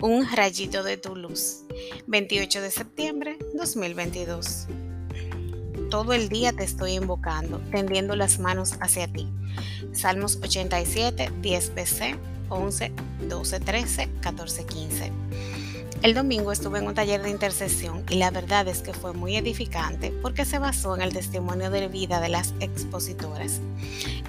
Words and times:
Un 0.00 0.26
rayito 0.30 0.82
de 0.82 0.96
tu 0.96 1.16
luz. 1.16 1.62
28 2.08 2.60
de 2.60 2.70
septiembre 2.70 3.38
2022. 3.54 4.66
Todo 5.88 6.12
el 6.12 6.28
día 6.28 6.52
te 6.52 6.64
estoy 6.64 6.92
invocando, 6.92 7.58
tendiendo 7.70 8.16
las 8.16 8.38
manos 8.38 8.74
hacia 8.80 9.06
ti. 9.06 9.28
Salmos 9.92 10.38
87, 10.42 11.30
10 11.40 11.74
BC, 11.74 12.16
11, 12.50 12.92
12, 13.28 13.60
13, 13.60 14.10
14, 14.20 14.66
15. 14.66 15.12
El 16.02 16.12
domingo 16.12 16.52
estuve 16.52 16.80
en 16.80 16.86
un 16.86 16.94
taller 16.94 17.22
de 17.22 17.30
intercesión 17.30 18.04
y 18.10 18.16
la 18.16 18.30
verdad 18.30 18.68
es 18.68 18.82
que 18.82 18.92
fue 18.92 19.14
muy 19.14 19.36
edificante 19.36 20.12
porque 20.20 20.44
se 20.44 20.58
basó 20.58 20.94
en 20.96 21.02
el 21.02 21.14
testimonio 21.14 21.70
de 21.70 21.88
vida 21.88 22.20
de 22.20 22.28
las 22.28 22.52
expositoras. 22.60 23.60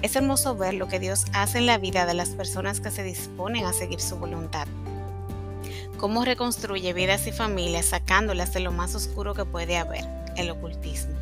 Es 0.00 0.16
hermoso 0.16 0.56
ver 0.56 0.72
lo 0.72 0.88
que 0.88 1.00
Dios 1.00 1.26
hace 1.34 1.58
en 1.58 1.66
la 1.66 1.76
vida 1.76 2.06
de 2.06 2.14
las 2.14 2.30
personas 2.30 2.80
que 2.80 2.90
se 2.90 3.02
disponen 3.02 3.66
a 3.66 3.74
seguir 3.74 4.00
su 4.00 4.16
voluntad 4.16 4.66
cómo 5.96 6.24
reconstruye 6.24 6.92
vidas 6.92 7.26
y 7.26 7.32
familias 7.32 7.86
sacándolas 7.86 8.52
de 8.52 8.60
lo 8.60 8.72
más 8.72 8.94
oscuro 8.94 9.34
que 9.34 9.44
puede 9.44 9.76
haber, 9.76 10.04
el 10.36 10.50
ocultismo. 10.50 11.16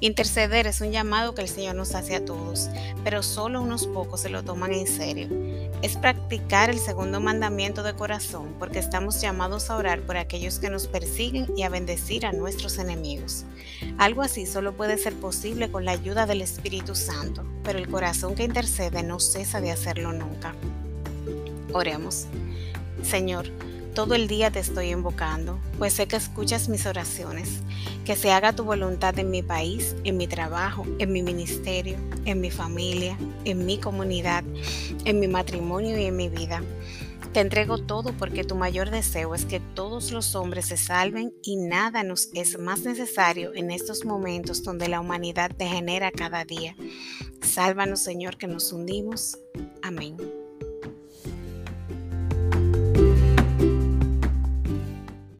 Interceder 0.00 0.66
es 0.66 0.82
un 0.82 0.92
llamado 0.92 1.34
que 1.34 1.40
el 1.40 1.48
Señor 1.48 1.74
nos 1.74 1.94
hace 1.94 2.16
a 2.16 2.24
todos, 2.24 2.68
pero 3.02 3.22
solo 3.22 3.62
unos 3.62 3.86
pocos 3.86 4.20
se 4.20 4.28
lo 4.28 4.42
toman 4.42 4.74
en 4.74 4.86
serio. 4.86 5.28
Es 5.80 5.96
practicar 5.96 6.68
el 6.68 6.78
segundo 6.78 7.18
mandamiento 7.18 7.82
de 7.82 7.94
corazón 7.94 8.54
porque 8.58 8.78
estamos 8.78 9.22
llamados 9.22 9.70
a 9.70 9.76
orar 9.76 10.02
por 10.02 10.18
aquellos 10.18 10.58
que 10.58 10.68
nos 10.68 10.86
persiguen 10.86 11.46
y 11.56 11.62
a 11.62 11.70
bendecir 11.70 12.26
a 12.26 12.32
nuestros 12.32 12.78
enemigos. 12.78 13.46
Algo 13.96 14.20
así 14.20 14.44
solo 14.44 14.76
puede 14.76 14.98
ser 14.98 15.14
posible 15.14 15.70
con 15.70 15.86
la 15.86 15.92
ayuda 15.92 16.26
del 16.26 16.42
Espíritu 16.42 16.94
Santo, 16.94 17.46
pero 17.64 17.78
el 17.78 17.88
corazón 17.88 18.34
que 18.34 18.44
intercede 18.44 19.02
no 19.02 19.18
cesa 19.18 19.62
de 19.62 19.70
hacerlo 19.70 20.12
nunca. 20.12 20.54
Oremos. 21.72 22.26
Señor, 23.02 23.46
todo 23.96 24.14
el 24.14 24.28
día 24.28 24.50
te 24.50 24.58
estoy 24.58 24.90
invocando, 24.90 25.58
pues 25.78 25.94
sé 25.94 26.06
que 26.06 26.16
escuchas 26.16 26.68
mis 26.68 26.84
oraciones. 26.84 27.62
Que 28.04 28.14
se 28.14 28.30
haga 28.30 28.52
tu 28.52 28.62
voluntad 28.62 29.18
en 29.18 29.30
mi 29.30 29.42
país, 29.42 29.96
en 30.04 30.18
mi 30.18 30.26
trabajo, 30.26 30.86
en 30.98 31.12
mi 31.12 31.22
ministerio, 31.22 31.96
en 32.26 32.42
mi 32.42 32.50
familia, 32.50 33.16
en 33.46 33.64
mi 33.64 33.78
comunidad, 33.78 34.44
en 35.06 35.18
mi 35.18 35.28
matrimonio 35.28 35.98
y 35.98 36.04
en 36.04 36.14
mi 36.14 36.28
vida. 36.28 36.62
Te 37.32 37.40
entrego 37.40 37.78
todo 37.78 38.12
porque 38.12 38.44
tu 38.44 38.54
mayor 38.54 38.90
deseo 38.90 39.34
es 39.34 39.46
que 39.46 39.60
todos 39.60 40.12
los 40.12 40.34
hombres 40.34 40.66
se 40.66 40.76
salven 40.76 41.32
y 41.42 41.56
nada 41.56 42.02
nos 42.02 42.28
es 42.34 42.58
más 42.58 42.80
necesario 42.80 43.54
en 43.54 43.70
estos 43.70 44.04
momentos 44.04 44.62
donde 44.62 44.88
la 44.88 45.00
humanidad 45.00 45.50
degenera 45.56 46.10
cada 46.10 46.44
día. 46.44 46.76
Sálvanos, 47.40 48.00
Señor, 48.00 48.36
que 48.36 48.46
nos 48.46 48.74
hundimos. 48.74 49.38
Amén. 49.82 50.35